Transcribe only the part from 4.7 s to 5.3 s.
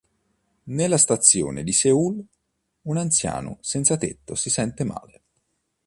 male.